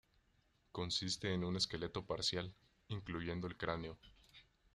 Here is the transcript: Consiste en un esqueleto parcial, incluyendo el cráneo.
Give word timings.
Consiste 0.71 1.31
en 1.31 1.43
un 1.43 1.55
esqueleto 1.57 2.03
parcial, 2.07 2.51
incluyendo 2.87 3.45
el 3.45 3.55
cráneo. 3.55 3.99